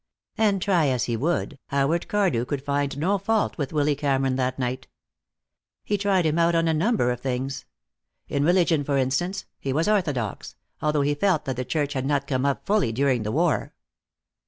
[0.35, 4.57] And, try as he would, Howard Cardew could find no fault with Willy Cameron that
[4.57, 4.87] night.
[5.83, 7.65] He tried him out on a number of things.
[8.27, 12.25] In religion, for instance, he was orthodox, although he felt that the church had not
[12.25, 13.75] come up fully during the war.